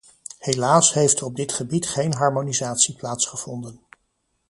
[0.39, 3.81] Helaas heeft er op dit gebied geen harmonisatie plaatsgevonden.